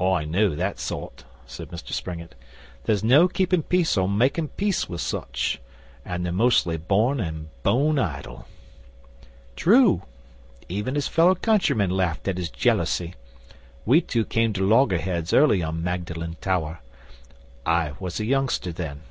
[0.00, 2.34] 'I know that sort,' said Mr Springett.
[2.84, 5.60] 'There's no keeping peace or making peace with such.
[6.02, 8.48] An' they're mostly born an' bone idle.'
[9.54, 10.00] 'True.
[10.70, 13.16] Even his fellow countrymen laughed at his jealousy.
[13.84, 16.80] We two came to loggerheads early on Magdalen Tower.
[17.66, 19.02] I was a youngster then.